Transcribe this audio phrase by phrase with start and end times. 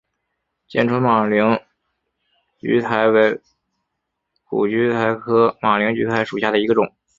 [0.67, 1.59] 剑川马铃
[2.59, 3.39] 苣苔为
[4.45, 6.91] 苦苣苔科马铃苣苔属下的一个种。